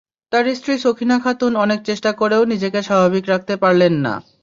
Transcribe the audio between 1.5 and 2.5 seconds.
অনেক চেষ্টা করেও